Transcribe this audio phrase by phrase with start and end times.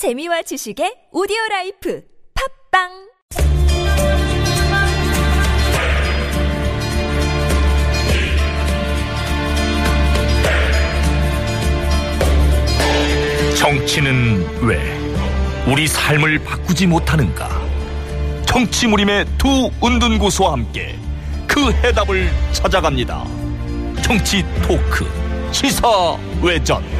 [0.00, 2.02] 재미와 지식의 오디오 라이프
[2.72, 2.88] 팟빵
[13.58, 14.80] 정치는 왜
[15.70, 17.50] 우리 삶을 바꾸지 못하는가?
[18.46, 20.98] 정치무림의 두 은둔 고수와 함께
[21.46, 23.26] 그 해답을 찾아갑니다.
[24.02, 25.06] 정치 토크
[25.52, 26.99] 시사 외전.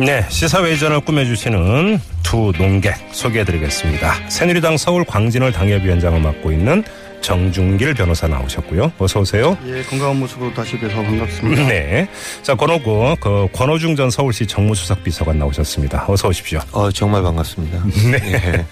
[0.00, 4.30] 네, 시사회전을 꾸며주시는 두 농객 소개해드리겠습니다.
[4.30, 6.82] 새누리당 서울 광진을 당협위원장을 맡고 있는
[7.20, 8.92] 정중길 변호사 나오셨고요.
[8.98, 9.58] 어서 오세요.
[9.66, 11.66] 예, 건강한 모습으로 다시 뵈서 반갑습니다.
[11.68, 12.08] 네.
[12.42, 16.06] 자, 권오구, 그, 권오중 전 서울시 정무수석 비서관 나오셨습니다.
[16.08, 16.60] 어서 오십시오.
[16.72, 17.84] 어, 정말 반갑습니다.
[18.10, 18.66] 네.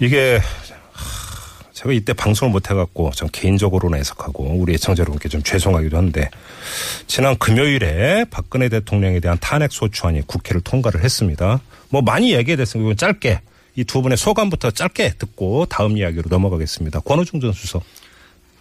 [0.00, 0.40] 이게,
[1.84, 6.30] 제가 이때 방송을 못 해갖고 전 개인적으로는 해석하고 우리 애청자 여러분께 좀 죄송하기도 한데
[7.06, 11.60] 지난 금요일에 박근혜 대통령에 대한 탄핵 소추안이 국회를 통과를 했습니다.
[11.90, 13.40] 뭐 많이 얘기됐으면 짧게
[13.76, 17.00] 이 두 분의 소감부터 짧게 듣고 다음 이야기로 넘어가겠습니다.
[17.00, 17.82] 권호중 전 수석.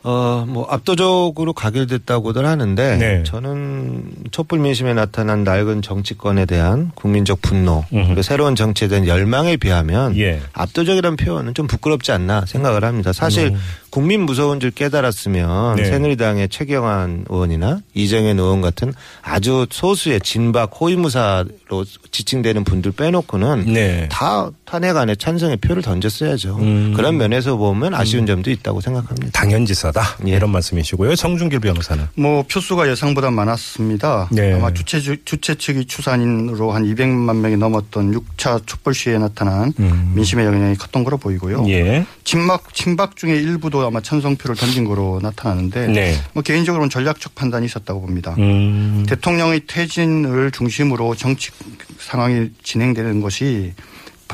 [0.04, 3.24] 어, 뭐 압도적으로 가결됐다고들 하는데 네.
[3.24, 10.18] 저는 촛불 민심에 나타난 낡은 정치권에 대한 국민적 분노 그리고 새로운 정치에 대한 열망에 비하면
[10.18, 10.42] 예.
[10.52, 13.14] 압도적이라는 표현은 좀 부끄럽지 않나 생각을 합니다.
[13.14, 13.56] 사실
[13.90, 15.86] 국민 무서운 줄 깨달았으면 네.
[15.86, 24.10] 새누리당의 최경환 의원이나 이정현 의원 같은 아주 소수의 진박 호위무사로 지칭되는 분들 빼놓고는 네.
[24.12, 26.58] 다 탄핵안에 찬성의 표를 던졌어야죠.
[26.58, 26.94] 음.
[26.96, 29.30] 그런 면에서 보면 아쉬운 점도 있다고 생각합니다.
[29.32, 30.18] 당연지사 다.
[30.28, 30.32] 예.
[30.32, 31.16] 이런 말씀이시고요.
[31.16, 32.08] 정준길 변호사는.
[32.16, 34.30] 뭐 표수가 예상보다 많았습니다.
[34.32, 34.54] 네.
[34.54, 39.74] 아마 주최 주최 측이 추산인으로 한 200만 명이 넘었던 6차 촛불 시위에 나타난
[40.14, 41.62] 민심의 영향이 컸던 거로 보이고요.
[41.62, 41.70] 음.
[41.70, 42.06] 예.
[42.24, 46.16] 친박 친박 중에 일부도 아마 찬성표를 던진 거로 나타나는데 네.
[46.34, 48.36] 뭐 개인적으로는 전략적 판단이 있었다고 봅니다.
[48.40, 49.06] 음.
[49.08, 51.52] 대통령의 퇴진을 중심으로 정치
[52.00, 53.74] 상황이 진행되는 것이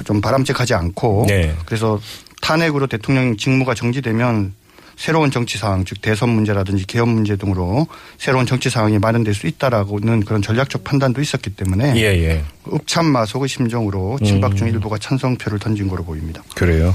[0.06, 1.54] 좀 바람직하지 않고 네.
[1.66, 2.00] 그래서
[2.42, 4.54] 탄핵으로 대통령 직무가 정지되면
[5.00, 7.88] 새로운 정치 상황 즉 대선 문제라든지 개헌 문제 등으로
[8.18, 12.44] 새로운 정치 상황이 마련될 수 있다라고는 그런 전략적 판단도 있었기 때문에 예, 예.
[12.72, 16.44] 읍참마속의 심정으로 친박 중 일부가 찬성표를 던진 거로 보입니다.
[16.54, 16.94] 그래요.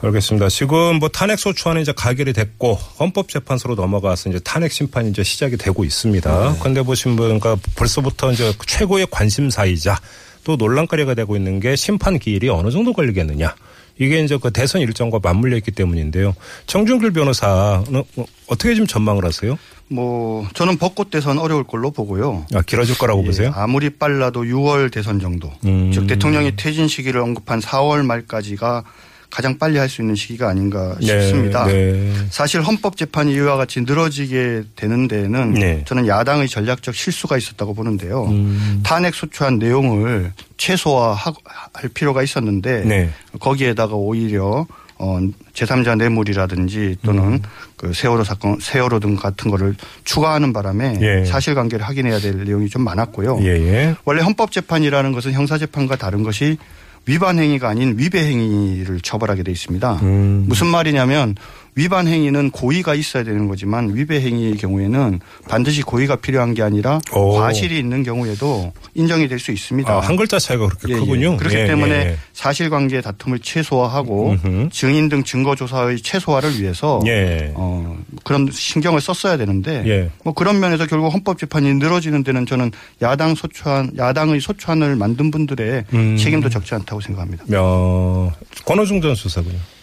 [0.00, 0.48] 알겠습니다.
[0.48, 5.84] 지금 뭐 탄핵 소추안이 이제 가결이 됐고 헌법재판소로 넘어가서 이제 탄핵 심판이 이제 시작이 되고
[5.84, 6.56] 있습니다.
[6.60, 10.00] 그런데 보신 분과 벌써부터 이제 최고의 관심사이자
[10.44, 13.54] 또 논란거리가 되고 있는 게 심판 기일이 어느 정도 걸리겠느냐.
[13.98, 16.34] 이게 이제 그 대선 일정과 맞물려 있기 때문인데요.
[16.66, 18.02] 정준길 변호사는
[18.46, 19.58] 어떻게 지금 전망을 하세요?
[19.88, 22.46] 뭐 저는 벚꽃 대선 어려울 걸로 보고요.
[22.54, 23.52] 아, 길어질 거라고 예, 보세요?
[23.54, 25.50] 아무리 빨라도 6월 대선 정도.
[25.64, 25.90] 음.
[25.92, 28.84] 즉 대통령이 퇴진 시기를 언급한 4월 말까지가
[29.30, 31.66] 가장 빨리 할 수 있는 시기가 아닌가 싶습니다.
[31.66, 32.12] 네.
[32.30, 35.84] 사실 헌법재판이 이와 같이 늘어지게 되는 데에는 네.
[35.86, 38.24] 저는 야당의 전략적 실수가 있었다고 보는데요.
[38.26, 38.80] 음.
[38.82, 43.10] 탄핵 소추안 내용을 최소화할 필요가 있었는데 네.
[43.40, 44.66] 거기에다가 오히려
[45.00, 45.20] 어
[45.54, 47.42] 제3자 뇌물이라든지 또는 음.
[47.76, 51.24] 그 세월호 사건, 세월호 등 같은 거를 추가하는 바람에 예.
[51.24, 53.38] 사실관계를 확인해야 될 내용이 좀 많았고요.
[53.42, 53.94] 예, 예.
[54.04, 56.58] 원래 헌법재판이라는 것은 형사재판과 다른 것이
[57.06, 60.00] 위반 행위가 아닌 위배 행위를 처벌하게 돼 있습니다.
[60.02, 60.44] 음.
[60.46, 61.36] 무슨 말이냐면
[61.78, 67.34] 위반 행위는 고의가 있어야 되는 거지만 위배 행위의 경우에는 반드시 고의가 필요한 게 아니라 오.
[67.34, 69.92] 과실이 있는 경우에도 인정이 될 수 있습니다.
[69.92, 70.98] 아, 한 글자 차이가 그렇게 예, 예.
[70.98, 71.36] 크군요.
[71.36, 72.18] 그렇기 예, 때문에 예.
[72.32, 74.68] 사실관계 다툼을 최소화하고 음흠.
[74.72, 77.52] 증인 등 증거 조사의 최소화를 위해서 예.
[77.54, 80.10] 어, 그런 신경을 썼어야 되는데 예.
[80.24, 82.72] 뭐 그런 면에서 결국 헌법재판이 늘어지는 데는 저는
[83.02, 86.16] 야당 소추안 야당의 소추안을 만든 분들의 음.
[86.16, 87.44] 책임도 적지 않다고 생각합니다.
[87.56, 88.32] 어,
[88.64, 89.77] 권호중 전 수석은요?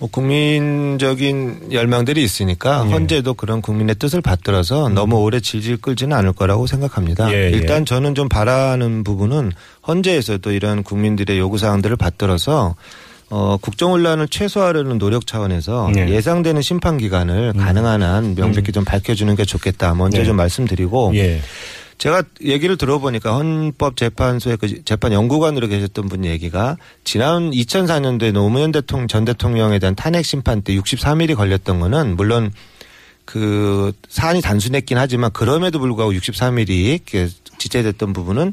[0.00, 2.90] 뭐 국민적인 열망들이 있으니까 예.
[2.90, 7.32] 헌재도 그런 국민의 뜻을 받들어서 너무 오래 질질 끌지는 않을 거라고 생각합니다.
[7.32, 7.50] 예, 예.
[7.50, 9.52] 일단 저는 좀 바라는 부분은
[9.86, 12.74] 헌재에서도 이런 국민들의 요구 사항들을 받들어서
[13.30, 16.08] 어, 국정 혼란을 최소화하려는 노력 차원에서 예.
[16.08, 19.94] 예상되는 심판 기간을 가능한 한 명백히 좀 밝혀주는 게 좋겠다.
[19.94, 20.24] 먼저 예.
[20.24, 21.40] 좀 말씀드리고 예.
[22.04, 29.24] 제가 얘기를 들어보니까 헌법재판소의 그 재판 연구관으로 계셨던 분 얘기가 지난 2004년도에 노무현 대통령 전
[29.24, 32.52] 대통령에 대한 탄핵 심판 때 63일이 걸렸던 거는 물론
[33.24, 37.00] 그 사안이 단순했긴 하지만 그럼에도 불구하고 63일이
[37.56, 38.52] 지체됐던 부분은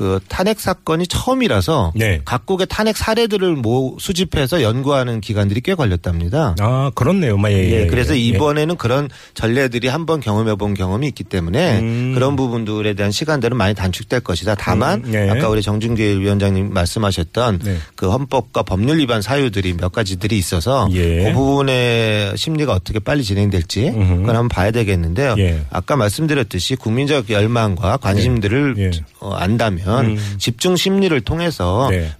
[0.00, 2.22] 그그 탄핵 사건이 처음이라서 네.
[2.24, 6.54] 각국의 탄핵 사례들을 모 수집해서 연구하는 기간들이 꽤 걸렸답니다.
[6.58, 7.36] 아, 그렇네요.
[7.36, 8.18] 마, 예, 예, 예, 그래서 예.
[8.20, 12.12] 이번에는 그런 전례들이 한번 경험해 본 경험이 있기 때문에 음.
[12.14, 14.54] 그런 부분들에 대한 시간들은 많이 단축될 것이다.
[14.54, 15.28] 다만 음, 네.
[15.28, 17.76] 아까 우리 정준길 위원장님 말씀하셨던 네.
[17.94, 21.24] 그 헌법과 법률 위반 사유들이 몇 가지들이 있어서 예.
[21.24, 24.20] 그 부분의 심리가 어떻게 빨리 진행될지 음흠.
[24.20, 25.34] 그건 한번 봐야 되겠는데요.
[25.36, 25.60] 예.
[25.68, 28.90] 아까 말씀드렸듯이 국민적 열망과 관심들을 예.
[29.18, 30.18] 어, 안다면 음.
[30.38, 32.10] 집중 심리를 통해서 네.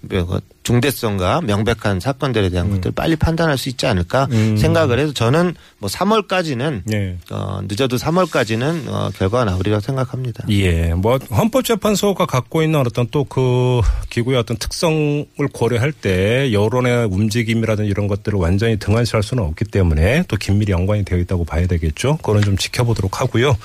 [0.60, 4.56] 그 중대성과 명백한 사건들에 대한 것들을 빨리 판단할 수 있지 않을까 음.
[4.56, 7.16] 생각을 해서 저는 뭐 3월까지는 예.
[7.30, 10.44] 어, 늦어도 3월까지는 어, 결과가 나오리라고 생각합니다.
[10.50, 13.80] 예, 뭐 헌법재판소가 갖고 있는 어떤 또 그
[14.10, 20.36] 기구의 어떤 특성을 고려할 때 여론의 움직임이라든지 이런 것들을 완전히 등한시할 수는 없기 때문에 또
[20.36, 22.16] 긴밀히 연관이 되어 있다고 봐야 되겠죠.
[22.16, 23.56] 그거는 좀 지켜보도록 하고요.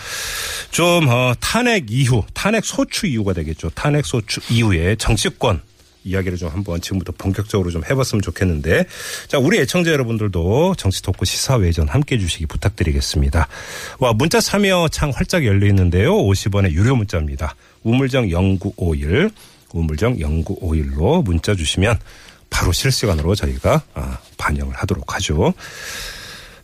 [0.72, 3.72] 좀 어, 탄핵 이후, 탄핵 소추 이후가 되겠죠.
[3.72, 5.62] 탄핵 소추 이후에 정치권
[6.06, 8.86] 이야기를 좀 한번 지금부터 본격적으로 좀 해봤으면 좋겠는데
[9.28, 13.48] 자 우리 애청자 여러분들도 정치 토크 시사 외전 함께해 주시기 부탁드리겠습니다.
[14.00, 16.14] 와 문자 참여 창 활짝 열려 있는데요.
[16.14, 17.56] 50원의 유료 문자입니다.
[17.84, 19.32] 우물정 0951
[19.74, 22.00] 우물정 0951로 문자 주시면
[22.50, 25.54] 바로 실시간으로 저희가 아, 반영을 하도록 하죠.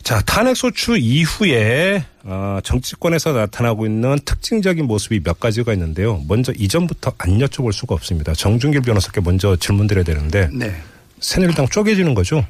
[0.03, 6.21] 자, 탄핵 소추 이후에 어, 정치권에서 나타나고 있는 특징적인 모습이 몇 가지가 있는데요.
[6.27, 8.33] 먼저 이전부터 안 여쭤볼 수가 없습니다.
[8.33, 10.75] 정준길 변호사께 먼저 질문 드려야 되는데 네.
[11.19, 12.45] 새누리당 쪼개지는 거죠?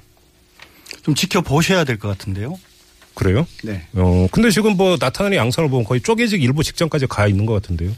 [1.04, 2.58] 좀 지켜보셔야 될 것 같은데요.
[3.16, 3.46] 그래요?
[3.64, 3.86] 네.
[3.94, 7.92] 어, 근데 지금 뭐 나타나는 양상을 보면 거의 쪼개지기 일부 직전까지 가 있는 것 같은데요.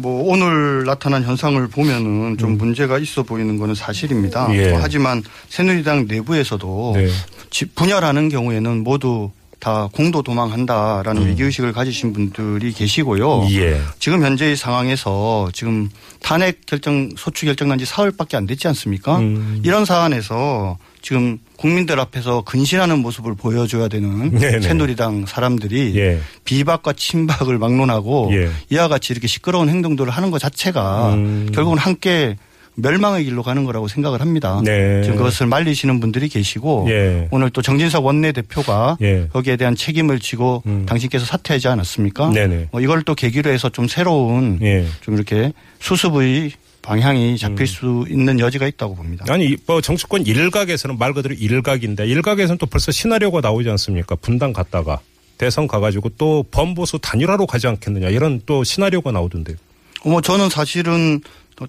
[0.00, 4.46] 뭐 오늘 나타난 현상을 보면은 좀 문제가 있어 보이는 거는 사실입니다.
[4.46, 4.54] 음.
[4.54, 4.70] 예.
[4.70, 7.08] 뭐 하지만 새누리당 내부에서도 네.
[7.50, 13.42] 지- 분열하는 경우에는 모두 다 공도 도망한다라는 위기의식을 가지신 분들이 계시고요.
[13.42, 13.50] 음.
[13.50, 13.78] 예.
[13.98, 15.90] 지금 현재의 상황에서 지금
[16.22, 19.18] 탄핵 결정 소추 결정난 지 사흘밖에 안 됐지 않습니까?
[19.18, 19.60] 음.
[19.62, 24.60] 이런 사안에서 지금 국민들 앞에서 근신하는 모습을 보여줘야 되는 네네.
[24.60, 26.20] 새누리당 사람들이 예.
[26.44, 28.50] 비박과 친박을 막론하고 예.
[28.70, 31.50] 이와 같이 이렇게 시끄러운 행동들을 하는 것 자체가 음.
[31.52, 32.36] 결국은 함께
[32.76, 34.60] 멸망의 길로 가는 거라고 생각을 합니다.
[34.64, 35.02] 네.
[35.02, 37.28] 지금 그것을 말리시는 분들이 계시고 예.
[37.30, 39.28] 오늘 또 정진석 원내대표가 예.
[39.32, 40.86] 거기에 대한 책임을 지고 음.
[40.86, 42.30] 당신께서 사퇴하지 않았습니까?
[42.30, 42.68] 네네.
[42.72, 44.86] 어, 이걸 또 계기로 해서 좀 새로운 예.
[45.02, 49.24] 좀 이렇게 수습의 방향이 잡힐 수 있는 여지가 있다고 봅니다.
[49.28, 54.14] 아니 이- 뭐 정치권 일각에서는 말 그대로 일각인데 일각에서는 또 벌써 시나리오가 나오지 않습니까?
[54.16, 55.00] 분당 갔다가
[55.38, 59.56] 대선 가가지고 또 범보수 단일화로 가지 않겠느냐 이런 또 시나리오가 나오던데요.
[60.04, 61.20] 뭐 저는 사실은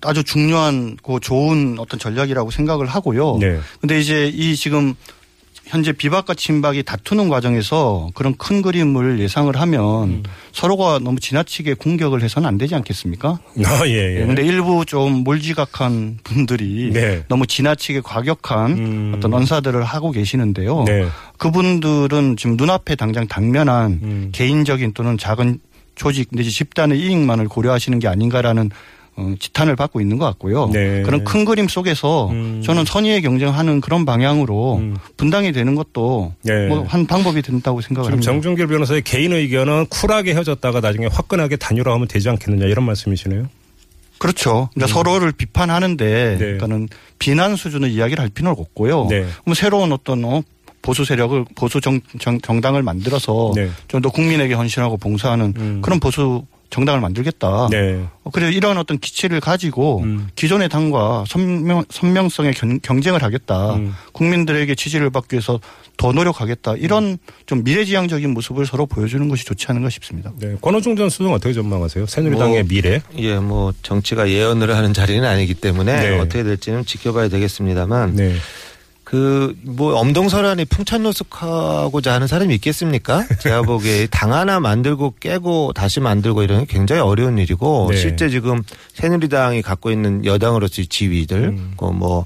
[0.04, 3.38] 아주 중요한 고 좋은 어떤 전략이라고 생각을 하고요.
[3.42, 3.60] 네.
[3.82, 4.96] 근데 이제 이 지금
[5.66, 10.24] 현재 비박과 친박이 다투는 과정에서 그런 큰 그림을 예상을 하면 음.
[10.52, 13.40] 서로가 너무 지나치게 공격을 해서는 안 되지 않겠습니까?
[13.66, 14.26] 아, 예, 예.
[14.26, 17.24] 근데 일부 좀 몰지각한 분들이 네.
[17.30, 19.14] 너무 지나치게 과격한 음.
[19.16, 20.84] 어떤 언사들을 하고 계시는데요.
[20.86, 21.08] 네.
[21.38, 24.30] 그분들은 지금 눈앞에 당장 당면한 음.
[24.34, 25.60] 개인적인 또는 작은
[25.96, 28.72] 조직 내지 집단의 이익만을 고려하시는 게 아닌가라는 어,
[29.40, 30.70] 지탄을 받고 있는 것 같고요.
[30.72, 31.02] 네.
[31.04, 32.62] 그런 큰 그림 속에서 음.
[32.64, 34.98] 저는 선의의 경쟁하는 그런 방향으로 음.
[35.18, 36.68] 분당이 되는 것도 네.
[36.68, 38.32] 뭐한 방법이 된다고 생각을 합니다.
[38.32, 43.48] 정준길 변호사의 개인 의견은 쿨하게 헤어졌다가 나중에 화끈하게 단일화하면 되지 않겠느냐 이런 말씀이시네요.
[44.18, 44.70] 그렇죠.
[44.74, 46.38] 그러니까 서로를 비판하는데 음.
[46.38, 46.38] 네.
[46.38, 46.88] 그러니까는
[47.20, 49.08] 비난 수준의 이야기를 할 필요는 없고요.
[49.10, 49.26] 네.
[49.44, 50.42] 그럼 새로운 어떤 어,
[50.82, 53.70] 보수 세력을 보수 정, 정, 정당을 만들어서 네.
[53.88, 55.82] 좀더 국민에게 헌신하고 봉사하는 음.
[55.82, 57.68] 그런 보수 정당을 만들겠다.
[57.70, 58.04] 네.
[58.24, 60.30] 어, 그래 이런 어떤 기치를 가지고 음.
[60.36, 63.76] 기존의 당과 선명, 선명성의 견, 경쟁을 하겠다.
[63.76, 63.94] 음.
[64.14, 65.60] 국민들에게 지지를 받기 위해서
[65.98, 66.78] 더 노력하겠다.
[66.78, 70.32] 이런 좀 미래지향적인 모습을 서로 보여주는 것이 좋지 않은가 싶습니다.
[70.40, 70.56] 네.
[70.62, 72.06] 권호중 전 수석 어떻게 전망하세요?
[72.08, 73.02] 새누리당의 뭐, 미래.
[73.18, 76.20] 예, 뭐 정치가 예언을 하는 자리는 아니기 때문에 네.
[76.20, 78.34] 어떻게 될지는 지켜봐야 되겠습니다만 네.
[79.12, 83.26] 그 뭐 엄동설안이 풍찬노숙하고자 하는 사람이 있겠습니까?
[83.40, 87.98] 제가 보기에 당 하나 만들고 깨고 다시 만들고 이런 게 굉장히 어려운 일이고 네.
[87.98, 88.62] 실제 지금
[88.94, 91.74] 새누리당이 갖고 있는 여당으로서의 지위들 음.
[91.78, 92.26] 그뭐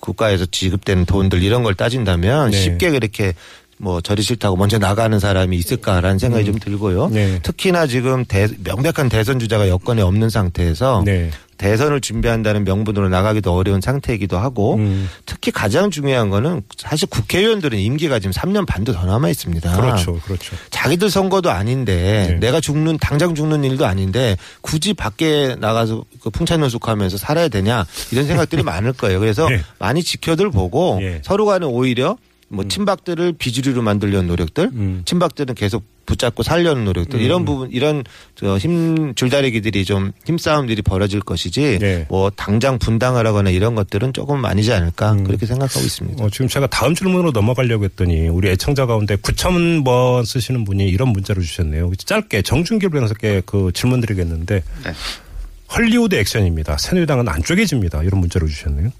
[0.00, 2.56] 국가에서 지급되는 돈들 이런 걸 따진다면 네.
[2.58, 3.34] 쉽게 그렇게
[3.76, 7.08] 뭐 저리 싫다고 먼저 나가는 사람이 있을까라는 생각이 좀 들고요.
[7.08, 7.40] 네.
[7.42, 11.30] 특히나 지금 대- 명백한 대선 주자가 여건에 없는 상태에서 네.
[11.56, 15.08] 대선을 준비한다는 명분으로 나가기도 어려운 상태이기도 하고 음.
[15.26, 19.76] 특히 가장 중요한 거는 사실 국회의원들은 임기가 지금 3년 반도 더 남아 있습니다.
[19.76, 20.20] 그렇죠.
[20.20, 20.56] 그렇죠.
[20.70, 22.34] 자기들 선거도 아닌데 네.
[22.38, 28.62] 내가 죽는 당장 죽는 일도 아닌데 굳이 밖에 나가서 그 풍찬노숙하면서 살아야 되냐 이런 생각들이
[28.64, 29.20] 많을 거예요.
[29.20, 29.62] 그래서 네.
[29.78, 31.20] 많이 지켜들 보고 예.
[31.22, 32.16] 서로 간에 오히려
[32.54, 35.02] 뭐 친박들을 비주류로 만들려는 노력들, 음.
[35.04, 37.24] 친박들은 계속 붙잡고 살려는 노력들 음.
[37.24, 42.06] 이런 부분 이런 저힘 줄다리기들이 좀 힘싸움들이 벌어질 것이지 네.
[42.08, 46.24] 뭐 당장 분당을 하거나 이런 것들은 조금 아니지 않을까 그렇게 생각하고 있습니다.
[46.24, 51.42] 어, 지금 제가 다음 질문으로 넘어가려고 했더니 우리 애청자 가운데 9,000번 쓰시는 분이 이런 문자를
[51.42, 51.92] 주셨네요.
[51.96, 54.92] 짧게 정준길 변호사께 그 질문 드리겠는데 네.
[55.74, 56.76] 헐리우드 액션입니다.
[56.78, 58.02] 새누리당은 안 쪼개집니다.
[58.02, 58.90] 이런 문자를 주셨네요.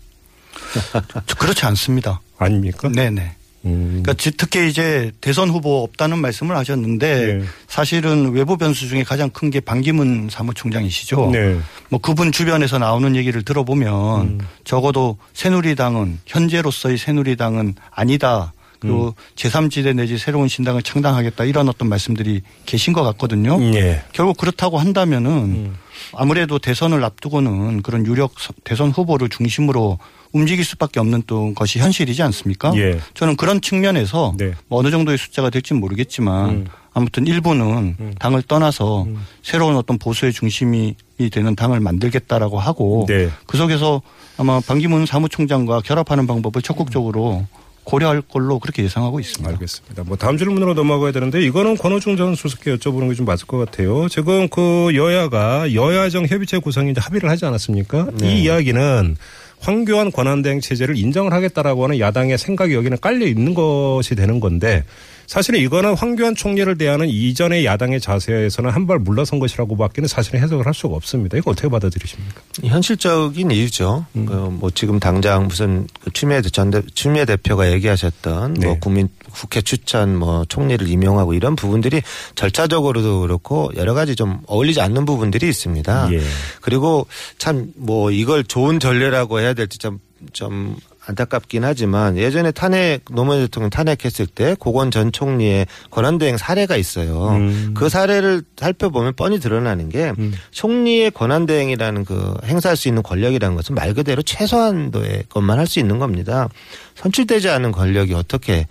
[1.27, 2.21] 저 그렇지 않습니다.
[2.39, 2.89] 아닙니까?
[2.89, 3.37] 네네.
[3.67, 3.89] 음.
[4.03, 7.45] 그러니까 지- 특히 이제 대선 후보 없다는 말씀을 하셨는데 네.
[7.67, 11.31] 사실은 외부 변수 중에 가장 큰 게 반기문 사무총장이시죠.
[11.33, 11.59] 네.
[11.89, 14.39] 뭐 그분 주변에서 나오는 얘기를 들어보면 음.
[14.65, 18.53] 적어도 새누리당은 현재로서의 새누리당은 아니다.
[18.81, 19.13] 그리고 음.
[19.37, 23.59] 제3지대 내지 새로운 신당을 창당하겠다 이런 어떤 말씀들이 계신 것 같거든요.
[23.75, 24.03] 예.
[24.13, 25.75] 결국 그렇다고 한다면은 음.
[26.15, 29.99] 아무래도 대선을 앞두고는 그런 유력 서- 대선 후보를 중심으로
[30.35, 32.73] 움직일 수밖에 없는 또 것이 현실이지 않습니까?
[32.77, 32.99] 예.
[33.15, 34.53] 저는 그런 측면에서 네.
[34.67, 36.67] 뭐 어느 정도의 숫자가 될지는 모르겠지만 음.
[36.93, 39.07] 아무튼 일부는 당을 떠나서
[39.43, 40.95] 새로운 어떤 보수의 중심이
[41.33, 43.31] 되는 당을 만들겠다라고 하고 네.
[43.47, 44.03] 그 속에서
[44.37, 47.47] 아마 반기문 사무총장과 결합하는 방법을 적극적으로
[47.85, 49.49] 고려할 걸로 그렇게 예상하고 있습니다.
[49.51, 50.05] 알겠습니다.
[50.05, 54.09] 뭐 다음 질문으로 넘어가야 되는데 이거는 권호중 전 수석께 여쭤보는 게 좀 맞을 것 같아요.
[54.09, 58.09] 지금 그 여야가 여야정 협의체 구성이 이제 합의를 하지 않았습니까?
[58.15, 58.33] 네.
[58.35, 59.17] 이 이야기는
[59.61, 64.85] 황교안 권한대행 체제를 인정을 하겠다라고 하는 야당의 생각이 여기는 깔려 있는 것이 되는 건데
[65.27, 70.75] 사실은 이거는 황교안 총리를 대하는 이전의 야당의 자세에서는 한 발 물러선 것이라고밖에는 사실은 해석을 할
[70.75, 71.39] 수가 없습니다.
[71.39, 72.43] 이거 어떻게 받아들이십니까?
[72.65, 74.05] 현실적인 이유죠.
[74.17, 74.27] 음.
[74.27, 78.67] 그뭐 지금 당장 무슨 그 추미애 전 대, 추미애 대표가 얘기하셨던 네.
[78.67, 82.03] 뭐 국민 국회 추천 뭐 총리를 임용하고 이런 부분들이
[82.35, 86.13] 절차적으로도 그렇고 여러 가지 좀 어울리지 않는 부분들이 있습니다.
[86.13, 86.21] 예.
[86.61, 87.07] 그리고
[87.39, 89.99] 참 뭐 이걸 좋은 전례라고 해야 될지 좀,
[90.33, 90.77] 좀
[91.07, 97.31] 안타깝긴 하지만 예전에 탄핵 노무현 대통령 탄핵했을 때 고건 전 총리의 권한대행 사례가 있어요.
[97.31, 97.75] 음.
[97.75, 100.33] 그 사례를 살펴보면 뻔히 드러나는 게 음.
[100.51, 105.99] 총리의 권한대행이라는 그 행사할 수 있는 권력이라는 것은 말 그대로 최소한도의 것만 할 수 있는
[105.99, 106.51] 겁니다.
[106.95, 108.67] 선출되지 않은 권력이 어떻게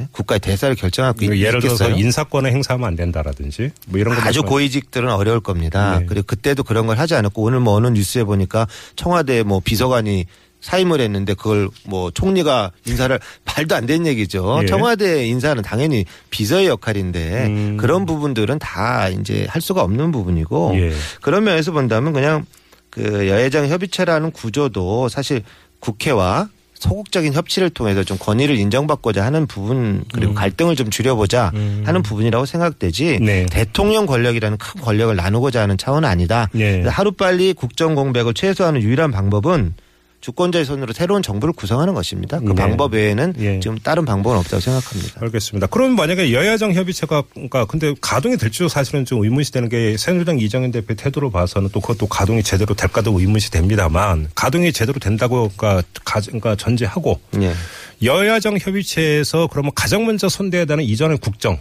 [0.00, 0.08] 예?
[0.12, 2.04] 국가의 대사를 결정할 수 그러니까 예를 들어서 있겠어요?
[2.04, 6.00] 인사권을 행사하면 안 된다라든지 뭐 이런 거 아주 고위직들은 어려울 겁니다.
[6.00, 6.06] 네.
[6.06, 8.66] 그리고 그때도 그런 걸 하지 않았고 오늘 뭐 어느 뉴스에 보니까
[8.96, 10.26] 청와대 뭐 비서관이
[10.66, 13.18] 사임을 했는데 그걸 뭐 총리가 인사를
[13.56, 14.60] 말도 안 되는 얘기죠.
[14.62, 14.66] 예.
[14.66, 17.76] 청와대 인사는 당연히 비서의 역할인데 음.
[17.76, 20.92] 그런 부분들은 다 이제 할 수가 없는 부분이고 예.
[21.22, 22.44] 그런 면에서 본다면 그냥
[22.90, 25.42] 그 여야정 협의체라는 구조도 사실
[25.78, 31.84] 국회와 소극적인 협치를 통해서 좀 권위를 인정받고자 하는 부분 그리고 갈등을 좀 줄여보자 음.
[31.86, 33.46] 하는 부분이라고 생각되지 네.
[33.46, 36.50] 대통령 권력이라는 큰 권력을 나누고자 하는 차원은 아니다.
[36.52, 36.82] 네.
[36.82, 39.74] 하루빨리 국정 공백을 최소화하는 유일한 방법은
[40.26, 42.40] 주권자의 손으로 새로운 정부를 구성하는 것입니다.
[42.40, 42.54] 그 네.
[42.56, 43.60] 방법 외에는 예.
[43.60, 45.20] 지금 다른 방법은 없다고 생각합니다.
[45.22, 45.68] 알겠습니다.
[45.68, 50.72] 그러면 만약에 여야정 협의체가 그러니까 근데 가동이 될지도 사실은 좀 의문시 되는 게 새누리당 이정현
[50.72, 56.20] 대표 태도로 봐서는 또 그것도 가동이 제대로 될까도 의문시 됩니다만 가동이 제대로 된다고 그러니까, 가,
[56.20, 57.52] 그러니까 전제하고 예.
[58.02, 61.56] 여야정 협의체에서 그러면 가장 먼저 손대야 되는 이전의 국정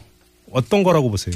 [0.52, 1.36] 어떤 거라고 보세요?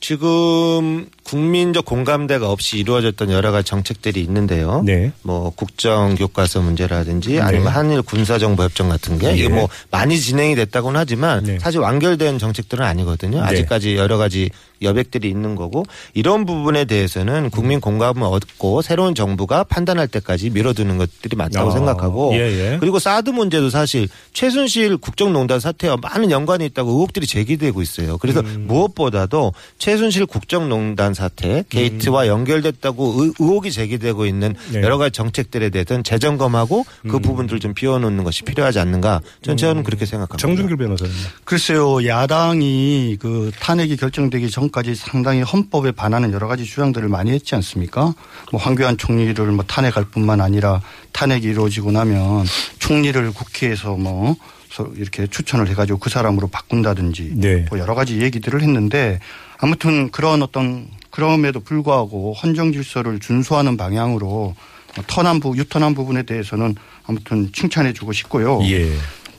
[0.00, 4.82] 지금 국민적 공감대가 없이 이루어졌던 여러 가지 정책들이 있는데요.
[4.84, 5.12] 네.
[5.22, 9.34] 뭐 국정 교과서 문제라든지 아니면 한일 군사 정보 협정 같은 게 예.
[9.34, 11.58] 이게 뭐 많이 진행이 됐다고는 하지만 네.
[11.58, 13.40] 사실 완결된 정책들은 아니거든요.
[13.40, 13.46] 네.
[13.46, 14.50] 아직까지 여러 가지
[14.82, 21.36] 여백들이 있는 거고 이런 부분에 대해서는 국민 공감을 얻고 새로운 정부가 판단할 때까지 미뤄두는 것들이
[21.36, 22.76] 맞다고 아, 생각하고 예, 예.
[22.78, 28.18] 그리고 사드 문제도 사실 최순실 국정농단 사태와 많은 연관이 있다고 의혹들이 제기되고 있어요.
[28.18, 28.64] 그래서 음.
[28.66, 34.72] 무엇보다도 최순실 국정농단 사태 게이트와 연결됐다고 의, 의혹이 제기되고 있는 음.
[34.72, 34.82] 네.
[34.82, 40.06] 여러 가지 정책들에 대해서는 재점검하고 그 부분들을 좀 비워놓는 것이 필요하지 않는가 저는 저는 그렇게
[40.06, 40.36] 생각합니다.
[40.36, 41.12] 정준길 변호사님.
[41.44, 47.54] 글쎄요, 야당이 그 탄핵이 결정되기 전 까지 상당히 헌법에 반하는 여러 가지 주장들을 많이 했지
[47.54, 48.14] 않습니까?
[48.52, 50.80] 뭐 황교안 총리를 뭐 탄핵할 뿐만 아니라
[51.12, 52.44] 탄핵이 이루어지고 나면
[52.78, 54.36] 총리를 국회에서 뭐
[54.70, 57.64] 서- 이렇게 추천을 해가지고 그 사람으로 바꾼다든지 네.
[57.70, 59.20] 뭐 여러 가지 얘기들을 했는데
[59.58, 64.54] 아무튼 그런 어떤 그럼에도 불구하고 헌정 질서를 준수하는 방향으로
[64.96, 66.74] 뭐 터난 부 유턴한 부분에 대해서는
[67.06, 68.60] 아무튼 칭찬해주고 싶고요.
[68.64, 68.90] 예.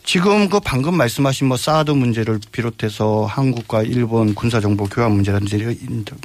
[0.07, 5.77] 지금 그 방금 말씀하신 뭐 사드 문제를 비롯해서 한국과 일본 군사 정보 교환 문제라든지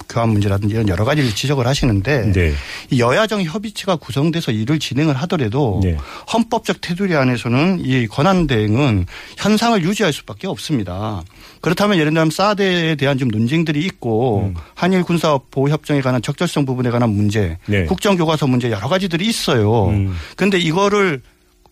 [0.09, 2.53] 교환 문제라든지 이런 여러 가지를 지적을 하시는데 네.
[2.91, 5.97] 이 여야정 협의체가 구성돼서 일을 진행을 하더라도 네.
[6.33, 11.25] 헌법적 테두리 안에서는 이 권한 대행은 현상을 유지할 수밖에 없습니다.
[11.61, 14.55] 그렇다면 예를 들면 사드에 대한 좀 논쟁들이 있고 음.
[14.77, 17.87] 한일 군사 보호 협정에 관한 적절성 부분에 관한 문제, 네.
[17.87, 19.87] 국정 교과서 문제 여러 가지들이 있어요.
[19.89, 20.15] 음.
[20.37, 21.21] 근데 이거를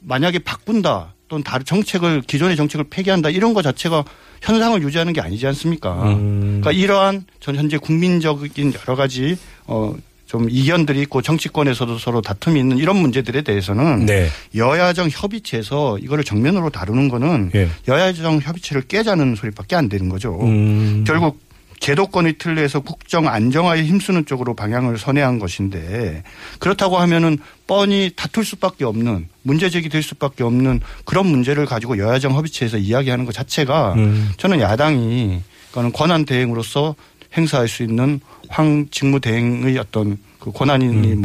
[0.01, 1.15] 만약에 바꾼다.
[1.31, 4.05] 또는 다른 정책을 기존의 정책을 폐기한다 이런 것 자체가
[4.43, 6.11] 현상을 유지하는 게 아니지 않습니까?
[6.17, 6.61] 음.
[6.61, 9.95] 그러니까 이러한 전 현재 국민적인 여러 가지 어.
[10.27, 14.29] 좀 이견들이 있고 정치권에서도 서로 다툼이 있는 이런 문제들에 대해서는 네.
[14.55, 17.69] 여야정 협의체에서 이거를 정면으로 다루는 거는 예.
[17.89, 20.39] 여야정 협의체를 깨자는 소리밖에 안 되는 거죠.
[20.41, 21.03] 음.
[21.05, 21.41] 결국
[21.81, 26.23] 제도권의 틀에서 국정 안정화에 힘쓰는 쪽으로 방향을 선회한 것인데
[26.59, 32.77] 그렇다고 하면은 뻔히 다툴 수밖에 없는 문제 제기될 수밖에 없는 그런 문제를 가지고 여야정 협의체에서
[32.77, 34.31] 이야기하는 것 자체가 음.
[34.37, 36.95] 저는 야당이 그거는 권한 대행으로서
[37.37, 41.23] 행사할 수 있는 황 직무 대행의 어떤 그 권한에 음.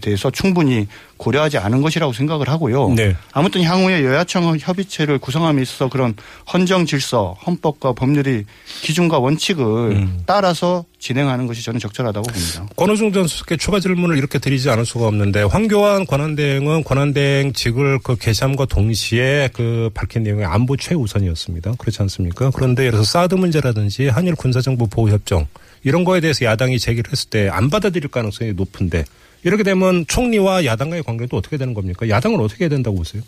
[0.00, 2.94] 대해서 충분히 고려하지 않은 것이라고 생각을 하고요.
[2.94, 3.16] 네.
[3.32, 6.14] 아무튼 향후에 여야청 협의체를 구성함에 있어서 그런
[6.52, 8.44] 헌정 질서, 헌법과 법률의
[8.82, 10.22] 기준과 원칙을 음.
[10.26, 12.66] 따라서 진행하는 것이 저는 적절하다고 봅니다.
[12.76, 18.64] 권호중 전 수석께 추가 질문을 이렇게 드리지 않을 수가 없는데 황교안 권한대행은 권한대행직을 그 개시함과
[18.64, 21.74] 동시에 그 밝힌 내용이 안보 최우선이었습니다.
[21.76, 22.50] 그렇지 않습니까?
[22.54, 25.46] 그런데 예를 들어서 사드 문제라든지 한일 군사정보 보호협정
[25.84, 29.04] 이런 거에 대해서 야당이 제기를 했을 때 안 받아들일 가능성이 높은데
[29.42, 32.08] 이렇게 되면 총리와 야당과의 관계도 어떻게 되는 겁니까?
[32.08, 33.22] 야당은 어떻게 해야 된다고 보세요?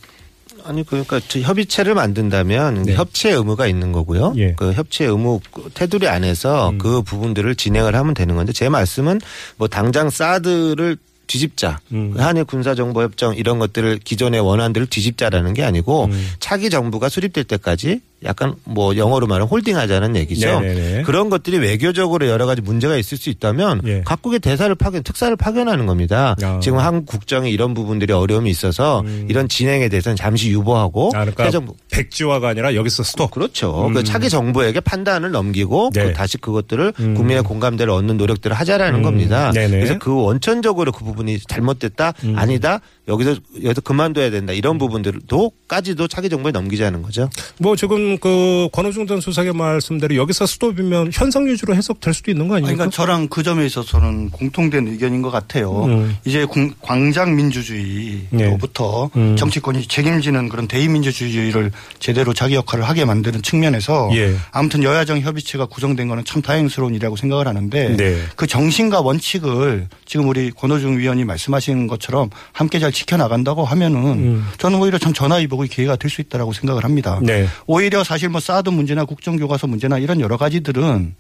[0.65, 2.95] 아니 그러니까 저 협의체를 만든다면 네.
[2.95, 4.35] 협치의 의무가 있는 거고요.
[4.39, 4.55] 예.
[4.57, 5.41] 그 협치의 의무
[5.75, 6.79] 테두리 안에서 음.
[6.79, 9.21] 그 부분들을 진행을 하면 되는 건데 제 말씀은
[9.59, 10.97] 뭐 당장 사드를
[11.29, 12.15] 뒤집자 음.
[12.17, 16.31] 한일 군사정보협정 이런 것들을 기존의 원안들을 뒤집자라는 게 아니고 음.
[16.41, 20.61] 차기 정부가 수립될 때까지 약간 뭐 영어로 말하면 홀딩하자는 얘기죠.
[20.61, 21.03] 네네네.
[21.03, 24.03] 그런 것들이 외교적으로 여러 가지 문제가 있을 수 있다면 예.
[24.05, 26.35] 각국의 대사를 파견, 특사를 파견하는 겁니다.
[26.43, 26.59] 아.
[26.63, 29.27] 지금 한국 국정에 이런 부분들이 어려움이 있어서 음.
[29.29, 33.31] 이런 진행에 대해서는 잠시 유보하고 아, 그러니까 해정 백지화가 아니라 여기서 스톱.
[33.31, 33.87] 그렇죠.
[33.87, 33.93] 음.
[33.93, 36.05] 그 차기 정부에게 판단을 넘기고 네.
[36.05, 37.15] 그 다시 그것들을 음.
[37.15, 39.03] 국민의 공감대를 얻는 노력들을 하자라는 음.
[39.03, 39.53] 겁니다.
[39.53, 39.77] 네네.
[39.77, 42.39] 그래서 그 원천적으로 그 부분이 잘못됐다 음.
[42.39, 47.31] 아니다 여기서 여기서 그만둬야 된다 이런 부분들도까지도 차기 정부에 넘기자는 거죠.
[47.59, 52.57] 뭐 지금 그 권호중 전 수석의 말씀대로 여기서 스톱이면 현상 유지로 해석될 수도 있는 거
[52.57, 52.85] 아니, 아닙니까?
[52.91, 55.85] 그러니까 저랑 그 점에 있어서는 공통된 의견인 것 같아요.
[55.85, 56.17] 음.
[56.25, 59.21] 이제 공- 광장 민주주의로부터 네.
[59.21, 59.37] 음.
[59.37, 64.35] 정치권이 책임지는 그런 대의민주주의를 제대로 자기 역할을 하게 만드는 측면에서 예.
[64.51, 68.19] 아무튼 여야정 협의체가 구성된 거는 참 다행스러운 일이라고 생각을 하는데 네.
[68.37, 74.49] 그 정신과 원칙을 지금 우리 권호중 위원이 말씀하신 것처럼 함께 잘 지켜나간다고 하면은 음.
[74.59, 77.19] 저는 오히려 참 전화위복의 기회가 될 수 있다라고 생각을 합니다.
[77.23, 77.47] 네.
[77.67, 81.15] 오히려 사실 뭐 사드 문제나 국정교과서 문제나 이런 여러 가지들은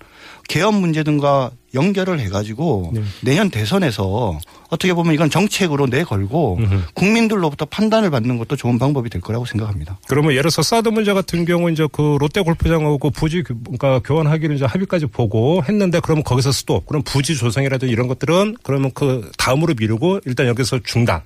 [0.49, 3.02] 개헌 문제 등과 연결을 해가지고 네.
[3.23, 4.38] 내년 대선에서
[4.71, 6.80] 어떻게 보면 이건 정책으로 내걸고 음흠.
[6.95, 9.99] 국민들로부터 판단을 받는 것도 좋은 방법이 될 거라고 생각합니다.
[10.08, 14.54] 그러면 예를 들어서 사드 문제 같은 경우 이제 그 롯데 골프장하고 부지 교- 그러니까 교환하기로
[14.54, 16.86] 이제 합의까지 보고 했는데 그러면 거기서 스톱.
[16.86, 21.23] 그럼 부지 조성이라든지 이런 것들은 그러면 그 다음으로 미루고 일단 여기서 중단.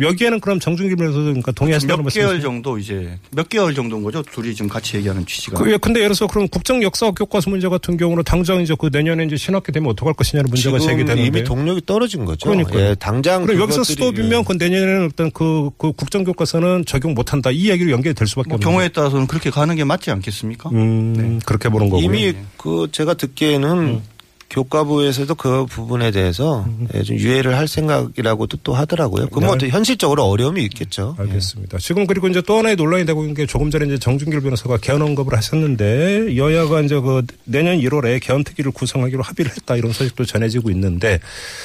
[0.00, 2.40] 여기에는 그럼 정준기 변호사 그러니까 동의하신다는 몇 개월?
[2.40, 4.22] 정도 이제 몇 개월 정도인 거죠.
[4.22, 5.58] 둘이 지금 같이 얘기하는 취지가.
[5.60, 8.90] 그, 예, 근데 예를 들어서 그럼 국정 역사 교과서 문제 같은 경우는 당장 이제 그
[8.92, 11.26] 내년에 이제 신학기 되면 어떡할 것이냐는 문제가 지금 제기되는데.
[11.26, 12.48] 이미 동력이 떨어진 거죠.
[12.48, 12.90] 그러니까요.
[12.90, 17.50] 예, 당장 그럼 여기서 스톱이면 그 내년에는 일단 그, 그 국정 교과서는 적용 못 한다.
[17.50, 20.70] 이 얘기로 연결이 될 수밖에 뭐 없는 경우에 따라서는 그렇게 가는 게 맞지 않겠습니까?
[20.70, 22.04] 음, 그렇게 보는 거고요.
[22.04, 24.02] 이미 그 제가 듣기에는 음.
[24.50, 29.26] 교과부에서도 그 부분에 대해서 예, 좀 유예를 할 생각이라고도 또 하더라고요.
[29.26, 29.66] 그건 뭐 네.
[29.66, 31.16] 또 현실적으로 어려움이 있겠죠.
[31.18, 31.78] 알겠습니다.
[31.78, 35.02] 지금 그리고 이제 또 하나의 논란이 되고 있는 게 조금 전에 이제 정준길 변호사가 개헌
[35.02, 40.70] 언급을 하셨는데 여야가 이제 그 내년 1월에 개헌 특위를 구성하기로 합의를 했다 이런 소식도 전해지고
[40.70, 41.20] 있는데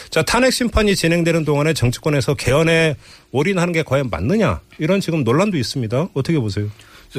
[0.09, 2.97] 자 탄핵 심판이 진행되는 동안에 정치권에서 개헌에
[3.31, 6.09] 올인하는 게 과연 맞느냐 이런 지금 논란도 있습니다.
[6.13, 6.67] 어떻게 보세요?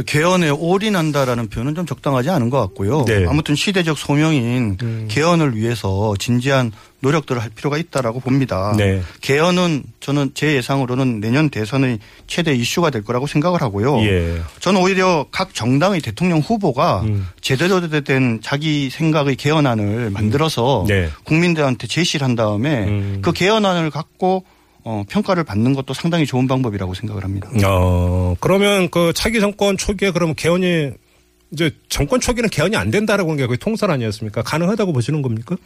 [0.03, 3.05] 개헌에 올인한다라는 표현은 좀 적당하지 않은 것 같고요.
[3.05, 3.27] 네.
[3.29, 5.09] 아무튼 시대적 소명인 음.
[5.09, 8.75] 개헌을 위해서 진지한 노력들을 할 필요가 있다라고 봅니다.
[8.77, 9.03] 네.
[9.21, 14.01] 개헌은 저는 제 예상으로는 내년 대선의 최대 이슈가 될 거라고 생각을 하고요.
[14.01, 14.41] 예.
[14.61, 17.29] 저는 오히려 각 정당의 대통령 후보가 음.
[17.41, 21.11] 제대로 된 자기 생각의 개헌안을 만들어서 네.
[21.25, 23.19] 국민들한테 제시를 한 다음에 음.
[23.23, 24.45] 그 개헌안을 갖고
[24.85, 27.51] 어, 평가를 받는 것도 상당히 좋은 방법이라고 생각을 합니다.
[27.65, 30.91] 어 그러면 그 차기 정권 초기에 그러면 개헌이
[31.53, 34.43] 이제 정권 초기는 개헌이 안 된다라고 하는 게 거의 통설 아니었습니까?
[34.43, 35.57] 가능하다고 보시는 겁니까?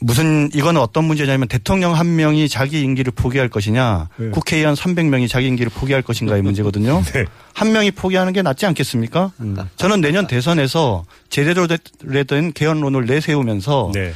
[0.00, 4.28] 무슨 이거는 어떤 문제냐면 대통령 한 명이 자기 임기를 포기할 것이냐 네.
[4.30, 7.02] 국회의원 300명이 자기 임기를 포기할 것인가의 문제거든요.
[7.14, 7.24] 네.
[7.54, 9.32] 한 명이 포기하는 게 낫지 않겠습니까?
[9.76, 14.12] 저는 내년 대선에서 제대로 된 개헌론을 내세우면서 네.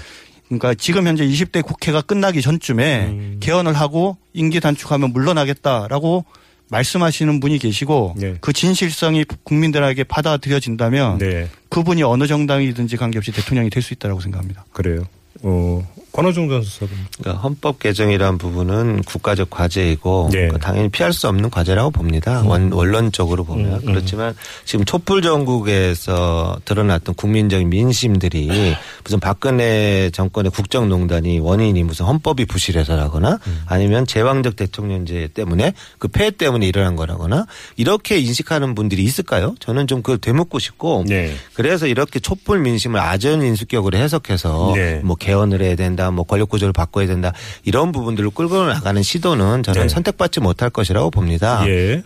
[0.49, 3.37] 그러니까 지금 현재 20대 국회가 끝나기 전쯤에 음.
[3.41, 6.25] 개헌을 하고 임기 단축하면 물러나겠다라고
[6.71, 8.35] 말씀하시는 분이 계시고 네.
[8.41, 11.49] 그 진실성이 국민들에게 받아들여진다면 네.
[11.71, 14.65] 그분이 어느 정당이든지 관계없이 대통령이 될 수 있다고 생각합니다.
[14.73, 15.07] 그래요.
[15.43, 16.95] 어, 권호중 전 수석은.
[17.19, 20.49] 그러니까 헌법 개정이란 부분은 국가적 과제이고 네.
[20.49, 22.43] 그 당연히 피할 수 없는 과제라고 봅니다.
[22.47, 23.87] 원, 원론적으로 보면 음, 음.
[23.87, 28.49] 그렇지만 지금 촛불 전국에서 드러났던 국민적인 민심들이
[29.05, 33.63] 무슨 박근혜 정권의 국정농단이 원인이 무슨 헌법이 부실해서라거나 음.
[33.67, 39.55] 아니면 제왕적 대통령제 때문에 그 폐해 때문에 일어난 거라거나 이렇게 인식하는 분들이 있을까요?
[39.61, 41.35] 저는 좀 그걸 되묻고 싶고 네.
[41.55, 45.01] 그래서 이렇게 촛불 민심을 아전 인수격으로 해석해서 네.
[45.05, 47.33] 뭐 개헌을 해야 된다, 뭐 권력 구조를 바꿔야 된다
[47.65, 49.89] 이런 부분들을 끌고 나가는 시도는 저는 네.
[49.89, 51.67] 선택받지 못할 것이라고 봅니다.
[51.69, 52.03] 예.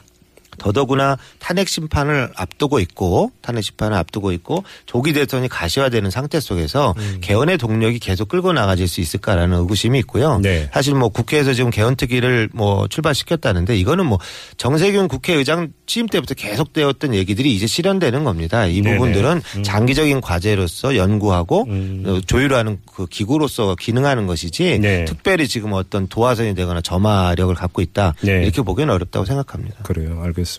[0.62, 7.18] 더더구나 탄핵 심판을 앞두고 있고 탄핵 심판을 앞두고 있고 조기 대선이 가시화되는 상태 속에서 음.
[7.20, 10.38] 개헌의 동력이 계속 끌고 나가질 수 있을까라는 의구심이 있고요.
[10.38, 10.68] 네.
[10.72, 14.18] 사실 뭐 국회에서 지금 개헌 특위를 뭐 출발시켰다는데 이거는 뭐
[14.56, 18.66] 정세균 국회의장 취임 때부터 계속되었던 얘기들이 이제 실현되는 겁니다.
[18.66, 18.82] 이.
[18.82, 19.62] 부분들은 음.
[19.62, 22.02] 장기적인 과제로서 연구하고 음.
[22.06, 25.04] 어, 조율하는 그 기구로서 기능하는 것이지 네.
[25.04, 28.42] 특별히 지금 어떤 도화선이 되거나 점화력을 갖고 있다 네.
[28.42, 29.82] 이렇게 보기는 어렵다고 생각합니다.
[29.82, 30.20] 그래요.
[30.22, 30.51] 알겠습니다.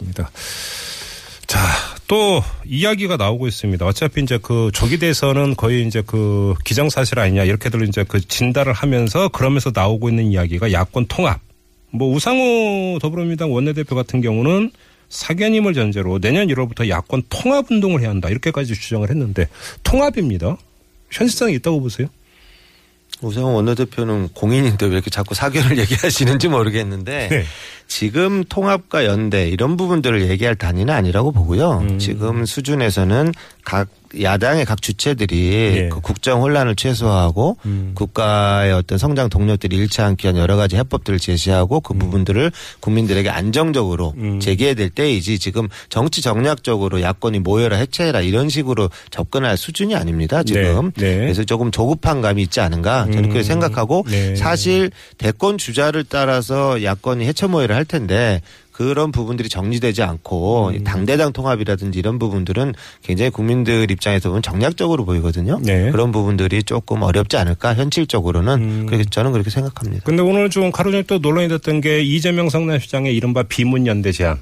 [1.45, 1.59] 자,
[2.07, 3.85] 또 이야기가 나오고 있습니다.
[3.85, 9.27] 어차피 이제 그 조기 대선은 거의 이제 그 기정사실 아니냐 이렇게들 이제 그 진단을 하면서
[9.27, 11.41] 그러면서 나오고 있는 이야기가 야권 통합.
[11.91, 14.71] 뭐 우상호 더불어민주당 원내대표 같은 경우는
[15.09, 19.47] 사견임을 전제로 내년 1월부터 야권 통합 운동을 해야 한다 이렇게까지 주장을 했는데
[19.83, 20.57] 통합입니다.
[21.11, 22.07] 현실성이 있다고 보세요?
[23.23, 27.43] 우상호 원내대표는 공인인데 왜 이렇게 자꾸 사견을 얘기하시는지 모르겠는데 네.
[27.87, 31.79] 지금 통합과 연대 이런 부분들을 얘기할 단위는 아니라고 보고요.
[31.79, 31.99] 음.
[31.99, 33.33] 지금 수준에서는
[33.63, 33.87] 각
[34.21, 35.89] 야당의 각 주체들이 예.
[35.89, 37.91] 그 국정 혼란을 최소화하고 음.
[37.95, 44.13] 국가의 어떤 성장 동력들이 일치 않게 한 여러 가지 해법들을 제시하고 그 부분들을 국민들에게 안정적으로
[44.17, 44.39] 음.
[44.39, 50.43] 제기해야 될 때이지 지금 정치 정략적으로 야권이 모여라 해체해라 이런 식으로 접근할 수준이 아닙니다.
[50.43, 51.09] 지금 네.
[51.09, 51.17] 네.
[51.17, 53.43] 그래서 조금 조급한 감이 있지 않은가 저는 그렇게 음.
[53.43, 54.35] 생각하고 네.
[54.35, 58.41] 사실 대권 주자를 따라서 야권이 해체 모의를 할 텐데
[58.73, 60.83] 그런 부분들이 정리되지 않고 음.
[60.83, 65.59] 당대당 통합이라든지 이런 부분들은 굉장히 국민들 입장에서 보면 정략적으로 보이거든요.
[65.61, 65.91] 네.
[65.91, 68.85] 그런 부분들이 조금 어렵지 않을까 현실적으로는 음.
[68.87, 70.03] 그렇게 저는 그렇게 생각합니다.
[70.03, 74.39] 근데 오늘 좀 하루 종일 또 논란이 됐던 게 이재명 성남시장의 이른바 비문연대 제안.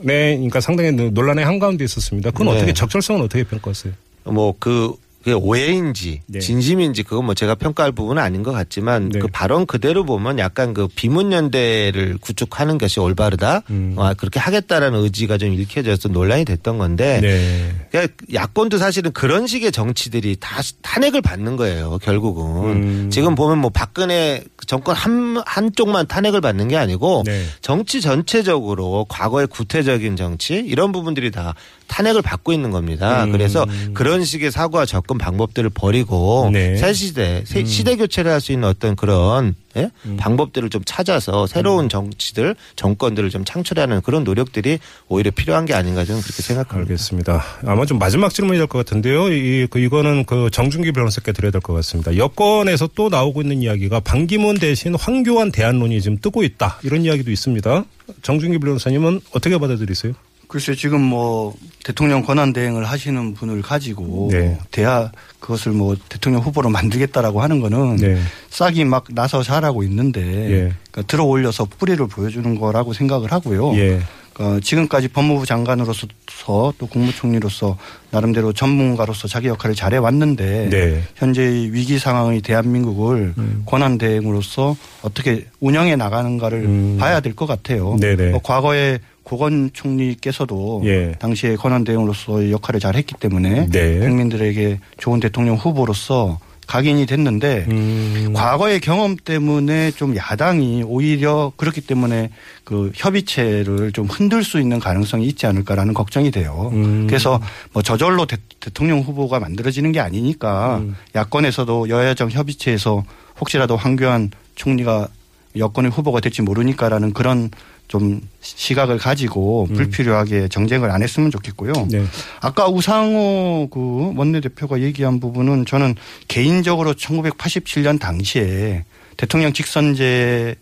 [0.00, 2.30] 네, 그러니까 상당히 논란의 한가운데 있었습니다.
[2.30, 2.56] 그건 네.
[2.56, 3.92] 어떻게 적절성은 어떻게 평가하세요?
[4.24, 6.38] 뭐그 그게 오해인지 네.
[6.38, 9.20] 진심인지 그건 뭐 제가 평가할 부분은 아닌 것 같지만 네.
[9.20, 13.62] 그 발언 그대로 보면 약간 그 비문연대를 구축하는 것이 올바르다.
[13.70, 13.94] 음.
[13.96, 17.72] 아, 그렇게 하겠다라는 의지가 좀 읽혀져서 논란이 됐던 건데 네.
[17.90, 21.98] 그러니까 야권도 사실은 그런 식의 정치들이 다 탄핵을 받는 거예요.
[22.02, 23.10] 결국은 음.
[23.10, 27.44] 지금 보면 뭐 박근혜 정권 한 한쪽만 탄핵을 받는 게 아니고 네.
[27.60, 31.54] 정치 전체적으로 과거의 구태적인 정치 이런 부분들이 다
[31.86, 33.24] 탄핵을 받고 있는 겁니다.
[33.24, 33.32] 음.
[33.32, 36.70] 그래서 그런 식의 사고와 접근 방법들을 버리고 네.
[36.72, 36.76] 음.
[36.76, 39.90] 새 시대 새 시대 교체를 할 수 있는 어떤 그런 예?
[40.16, 41.46] 방법들을 좀 찾아서 음.
[41.46, 46.92] 새로운 정치들 정권들을 좀 창출하는 그런 노력들이 오히려 필요한 게 아닌가 저는 그렇게 생각합니다.
[46.92, 47.44] 알겠습니다.
[47.66, 49.32] 아마 좀 마지막 질문이 될 것 같은데요.
[49.32, 52.16] 이, 그 이거는 그 정준기 변호사께 드려야 될 것 같습니다.
[52.16, 56.78] 여권에서 또 나오고 있는 이야기가 반기문 대신 황교안 대안론이 지금 뜨고 있다.
[56.82, 57.84] 이런 이야기도 있습니다.
[58.22, 60.12] 정준기 변호사님은 어떻게 받아들이세요?
[60.54, 64.56] 글쎄 지금 뭐 대통령 권한 대행을 하시는 분을 가지고 네.
[64.70, 68.16] 대하 그것을 뭐 대통령 후보로 만들겠다라고 하는 거는 네.
[68.50, 70.72] 싹이 막 나서 자라고 있는데 예.
[70.92, 73.74] 그러니까 들어 올려서 뿌리를 보여주는 거라고 생각을 하고요.
[73.78, 74.00] 예.
[74.38, 76.06] 어, 지금까지 법무부 장관으로서
[76.46, 77.76] 또 국무총리로서
[78.10, 81.02] 나름대로 전문가로서 자기 역할을 잘해 왔는데 네.
[81.16, 83.62] 현재 의 위기 상황의 대한민국을 음.
[83.66, 86.96] 권한 대행으로서 어떻게 운영해 나가는가를 음.
[86.98, 87.96] 봐야 될 것 같아요.
[88.00, 88.30] 네네.
[88.30, 91.12] 뭐 과거에 고건 총리께서도 예.
[91.18, 93.98] 당시에 권한 대행으로서의 역할을 잘 했기 때문에 네.
[93.98, 98.32] 국민들에게 좋은 대통령 후보로서 각인이 됐는데 음.
[98.34, 102.30] 과거의 경험 때문에 좀 야당이 오히려 그렇기 때문에
[102.64, 106.70] 그 협의체를 좀 흔들 수 있는 가능성이 있지 않을까라는 걱정이 돼요.
[106.72, 107.06] 음.
[107.06, 107.40] 그래서
[107.72, 108.36] 뭐 저절로 대,
[108.72, 110.96] 통령 후보가 만들어지는 게 아니니까 음.
[111.14, 113.04] 야권에서도 여야정 협의체에서
[113.40, 115.08] 혹시라도 황교안 총리가
[115.56, 117.50] 여권의 후보가 될지 모르니까라는 그런
[117.86, 121.72] 좀 시각을 가지고 불필요하게 정쟁을 안 했으면 좋겠고요.
[121.72, 121.88] 음.
[121.88, 122.04] 네.
[122.40, 125.94] 아까 우상호 그 원내대표가 얘기한 부분은 저는
[126.28, 128.84] 개인적으로 1987년 당시에
[129.16, 130.56] 대통령 직선제를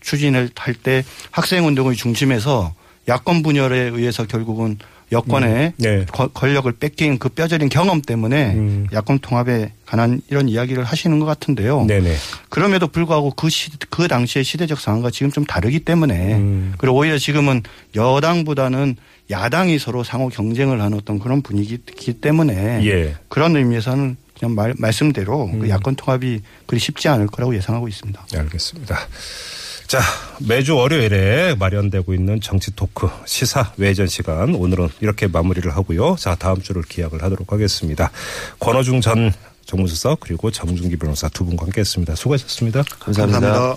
[0.00, 2.74] 추진을 할 때 학생운동의 중심에서
[3.08, 4.78] 야권 분열에 의해서 결국은
[5.12, 6.04] 여권의 네.
[6.10, 8.86] 거- 권력을 뺏긴 그 뼈저린 경험 때문에 음.
[8.92, 11.84] 야권 통합에 관한 이런 이야기를 하시는 것 같은데요.
[11.84, 12.14] 네네.
[12.48, 16.74] 그럼에도 불구하고 그, 시, 그 당시의 시대적 상황과 지금 좀 다르기 때문에 음.
[16.78, 17.62] 그리고 오히려 지금은
[17.94, 18.96] 여당보다는
[19.30, 23.14] 야당이 서로 상호 경쟁을 하는 어떤 그런 분위기이기 때문에 예.
[23.28, 25.60] 그런 의미에서는 그냥 말, 말씀대로 음.
[25.60, 28.26] 그 야권 통합이 그리 쉽지 않을 거라고 예상하고 있습니다.
[28.32, 28.98] 네, 알겠습니다.
[29.86, 30.00] 자,
[30.40, 36.16] 매주 월요일에 마련되고 있는 정치 토크 시사 외전 시간 오늘은 이렇게 마무리를 하고요.
[36.18, 38.10] 자, 다음 주를 기약을 하도록 하겠습니다.
[38.58, 39.32] 권호중 전
[39.64, 42.14] 정무수석 그리고 정준기 변호사 두 분과 함께했습니다.
[42.16, 42.82] 수고하셨습니다.
[42.98, 43.40] 감사합니다.
[43.40, 43.74] 감사합니다.